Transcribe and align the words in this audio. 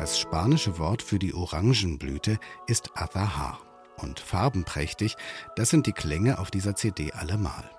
Das 0.00 0.18
spanische 0.18 0.78
Wort 0.78 1.02
für 1.02 1.18
die 1.18 1.34
Orangenblüte 1.34 2.38
ist 2.66 2.96
Azahar. 2.96 3.60
Und 3.98 4.18
farbenprächtig, 4.18 5.14
das 5.56 5.68
sind 5.68 5.86
die 5.86 5.92
Klänge 5.92 6.38
auf 6.38 6.50
dieser 6.50 6.74
CD 6.74 7.12
allemal. 7.12 7.70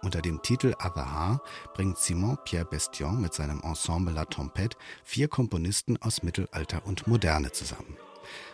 Unter 0.00 0.22
dem 0.22 0.40
Titel 0.40 0.74
Azahar 0.78 1.42
bringt 1.74 1.98
Simon 1.98 2.38
Pierre 2.44 2.64
Bestion 2.64 3.20
mit 3.20 3.34
seinem 3.34 3.60
Ensemble 3.64 4.14
La 4.14 4.22
Tempête 4.22 4.76
vier 5.02 5.26
Komponisten 5.26 6.00
aus 6.00 6.22
Mittelalter 6.22 6.86
und 6.86 7.08
Moderne 7.08 7.50
zusammen. 7.50 7.96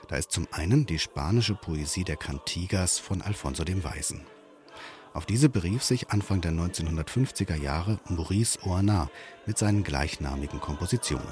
Da 0.09 0.16
ist 0.16 0.32
zum 0.32 0.48
einen 0.50 0.87
die 0.87 0.98
spanische 0.98 1.55
Poesie 1.55 2.05
der 2.05 2.16
Cantigas 2.16 2.98
von 2.98 3.21
Alfonso 3.21 3.64
dem 3.64 3.84
Weisen. 3.84 4.23
Auf 5.12 5.27
diese 5.27 5.50
berief 5.50 5.82
sich 5.82 6.09
Anfang 6.09 6.41
der 6.41 6.52
1950er 6.52 7.57
Jahre 7.57 8.00
Maurice 8.09 8.61
Oana 8.64 9.11
mit 9.45 9.59
seinen 9.59 9.82
gleichnamigen 9.82 10.59
Kompositionen. 10.59 11.29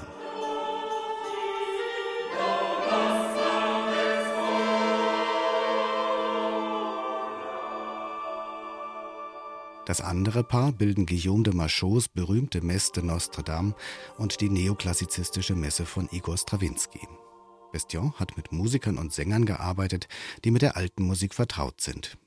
Das 9.89 10.01
andere 10.01 10.43
Paar 10.43 10.71
bilden 10.71 11.07
Guillaume 11.07 11.41
de 11.41 11.51
Machots 11.51 12.09
berühmte 12.09 12.61
Messe 12.61 12.91
de 12.91 13.01
Notre 13.01 13.41
Dame 13.41 13.73
und 14.19 14.39
die 14.39 14.51
neoklassizistische 14.51 15.55
Messe 15.55 15.83
von 15.83 16.07
Igor 16.11 16.37
Strawinski. 16.37 16.99
Bestion 17.71 18.13
hat 18.19 18.37
mit 18.37 18.51
Musikern 18.51 18.99
und 18.99 19.11
Sängern 19.11 19.45
gearbeitet, 19.45 20.07
die 20.45 20.51
mit 20.51 20.61
der 20.61 20.77
alten 20.77 21.01
Musik 21.01 21.33
vertraut 21.33 21.81
sind. 21.81 22.19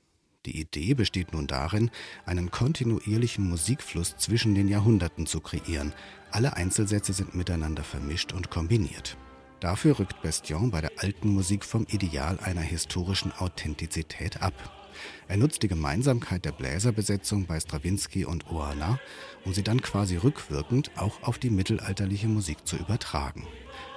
Die 0.45 0.59
Idee 0.59 0.93
besteht 0.93 1.31
nun 1.31 1.47
darin, 1.47 1.89
einen 2.25 2.51
kontinuierlichen 2.51 3.47
Musikfluss 3.47 4.17
zwischen 4.17 4.55
den 4.55 4.67
Jahrhunderten 4.67 5.25
zu 5.25 5.39
kreieren. 5.39 5.93
Alle 6.31 6.57
Einzelsätze 6.57 7.13
sind 7.13 7.33
miteinander 7.33 7.85
vermischt 7.85 8.33
und 8.33 8.49
kombiniert. 8.49 9.15
Dafür 9.61 9.99
rückt 9.99 10.21
Bestion 10.21 10.69
bei 10.69 10.81
der 10.81 10.91
alten 10.97 11.29
Musik 11.29 11.63
vom 11.63 11.87
Ideal 11.89 12.37
einer 12.41 12.59
historischen 12.59 13.31
Authentizität 13.31 14.41
ab. 14.41 14.82
Er 15.27 15.37
nutzt 15.37 15.63
die 15.63 15.67
Gemeinsamkeit 15.67 16.45
der 16.45 16.51
Bläserbesetzung 16.51 17.45
bei 17.45 17.59
Strawinski 17.59 18.25
und 18.25 18.49
Oana, 18.51 18.99
um 19.45 19.53
sie 19.53 19.63
dann 19.63 19.81
quasi 19.81 20.17
rückwirkend 20.17 20.91
auch 20.97 21.23
auf 21.23 21.37
die 21.37 21.49
mittelalterliche 21.49 22.27
Musik 22.27 22.65
zu 22.65 22.77
übertragen. 22.77 23.47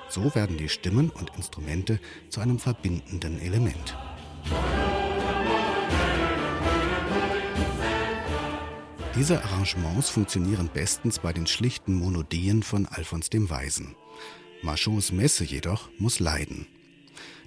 So 0.08 0.34
werden 0.34 0.56
die 0.56 0.68
Stimmen 0.68 1.10
und 1.10 1.32
Instrumente 1.36 1.98
zu 2.30 2.40
einem 2.40 2.58
verbindenden 2.58 3.40
Element. 3.40 3.96
Diese 9.16 9.42
Arrangements 9.42 10.10
funktionieren 10.10 10.68
bestens 10.72 11.18
bei 11.18 11.32
den 11.32 11.46
schlichten 11.46 11.94
Monodien 11.94 12.62
von 12.62 12.86
Alphons 12.86 13.30
dem 13.30 13.48
Weisen. 13.48 13.96
Machots 14.62 15.10
Messe 15.10 15.44
jedoch 15.44 15.88
muss 15.98 16.20
leiden. 16.20 16.66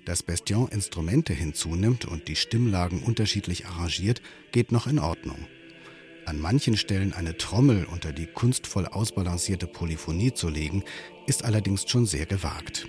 Dass 0.05 0.23
Bestion 0.23 0.69
Instrumente 0.69 1.33
hinzunimmt 1.33 2.05
und 2.05 2.27
die 2.27 2.35
Stimmlagen 2.35 3.03
unterschiedlich 3.03 3.65
arrangiert, 3.65 4.21
geht 4.51 4.71
noch 4.71 4.87
in 4.87 4.99
Ordnung. 4.99 5.47
An 6.25 6.39
manchen 6.39 6.77
Stellen 6.77 7.13
eine 7.13 7.37
Trommel 7.37 7.85
unter 7.85 8.13
die 8.13 8.27
kunstvoll 8.27 8.85
ausbalancierte 8.85 9.67
Polyphonie 9.67 10.33
zu 10.33 10.49
legen, 10.49 10.83
ist 11.25 11.43
allerdings 11.43 11.89
schon 11.89 12.05
sehr 12.05 12.25
gewagt. 12.25 12.87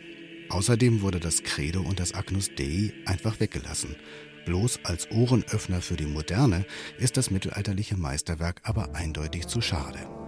Außerdem 0.50 1.00
wurde 1.00 1.20
das 1.20 1.42
Credo 1.42 1.80
und 1.80 2.00
das 2.00 2.12
Agnus 2.12 2.50
Dei 2.55 2.92
einfach 3.06 3.41
weggelassen. 3.41 3.97
Bloß 4.45 4.80
als 4.84 5.11
Ohrenöffner 5.11 5.80
für 5.80 5.97
die 5.97 6.06
Moderne 6.06 6.67
ist 6.98 7.17
das 7.17 7.30
mittelalterliche 7.30 7.97
Meisterwerk 7.97 8.61
aber 8.64 8.95
eindeutig 8.95 9.47
zu 9.47 9.61
schade. 9.61 10.20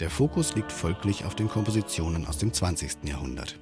Der 0.00 0.08
Fokus 0.08 0.54
liegt 0.54 0.72
folglich 0.72 1.26
auf 1.26 1.34
den 1.34 1.48
Kompositionen 1.48 2.26
aus 2.26 2.38
dem 2.38 2.54
20. 2.54 3.04
Jahrhundert. 3.04 3.58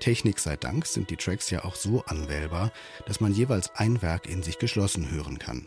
Technik 0.00 0.38
sei 0.38 0.56
Dank 0.56 0.84
sind 0.84 1.08
die 1.08 1.16
Tracks 1.16 1.48
ja 1.48 1.64
auch 1.64 1.76
so 1.76 2.04
anwählbar, 2.04 2.72
dass 3.06 3.20
man 3.20 3.32
jeweils 3.32 3.74
ein 3.76 4.02
Werk 4.02 4.28
in 4.28 4.42
sich 4.42 4.58
geschlossen 4.58 5.10
hören 5.10 5.38
kann. 5.38 5.66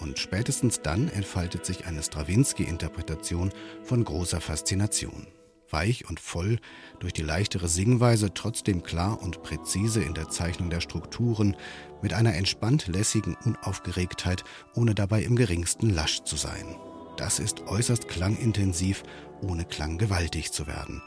Und 0.00 0.18
spätestens 0.18 0.80
dann 0.80 1.10
entfaltet 1.10 1.66
sich 1.66 1.84
eine 1.84 2.02
Strawinski-Interpretation 2.02 3.52
von 3.82 4.02
großer 4.02 4.40
Faszination. 4.40 5.26
Weich 5.68 6.08
und 6.08 6.20
voll, 6.20 6.58
durch 6.98 7.12
die 7.12 7.22
leichtere 7.22 7.68
Singweise 7.68 8.32
trotzdem 8.32 8.82
klar 8.82 9.20
und 9.20 9.42
präzise 9.42 10.02
in 10.02 10.14
der 10.14 10.30
Zeichnung 10.30 10.70
der 10.70 10.80
Strukturen, 10.80 11.54
mit 12.00 12.14
einer 12.14 12.34
entspannt 12.34 12.86
lässigen 12.86 13.36
Unaufgeregtheit, 13.44 14.44
ohne 14.74 14.94
dabei 14.94 15.22
im 15.22 15.36
geringsten 15.36 15.90
lasch 15.90 16.22
zu 16.22 16.36
sein. 16.36 16.76
Das 17.18 17.40
ist 17.40 17.66
äußerst 17.66 18.06
klangintensiv, 18.06 19.02
ohne 19.42 19.64
klanggewaltig 19.64 20.52
zu 20.52 20.68
werden 20.68 21.02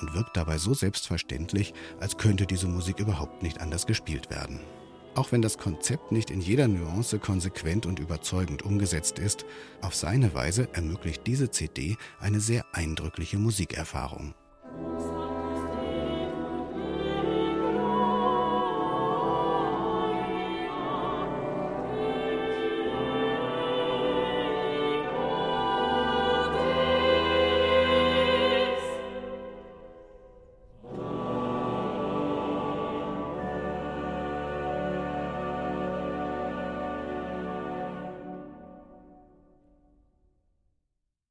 und 0.00 0.12
wirkt 0.12 0.36
dabei 0.36 0.58
so 0.58 0.74
selbstverständlich, 0.74 1.72
als 2.00 2.18
könnte 2.18 2.46
diese 2.46 2.66
Musik 2.66 2.98
überhaupt 2.98 3.44
nicht 3.44 3.60
anders 3.60 3.86
gespielt 3.86 4.28
werden. 4.28 4.58
Auch 5.14 5.30
wenn 5.30 5.40
das 5.40 5.58
Konzept 5.58 6.10
nicht 6.10 6.32
in 6.32 6.40
jeder 6.40 6.66
Nuance 6.66 7.20
konsequent 7.20 7.86
und 7.86 8.00
überzeugend 8.00 8.62
umgesetzt 8.62 9.20
ist, 9.20 9.44
auf 9.82 9.94
seine 9.94 10.34
Weise 10.34 10.68
ermöglicht 10.72 11.28
diese 11.28 11.50
CD 11.50 11.96
eine 12.18 12.40
sehr 12.40 12.64
eindrückliche 12.72 13.38
Musikerfahrung. 13.38 14.34